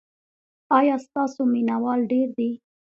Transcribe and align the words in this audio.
ایا 0.77 0.95
ستاسو 1.05 1.41
مینه 1.53 1.75
وال 1.83 1.99
ډیر 2.11 2.27
دي؟ 2.37 2.49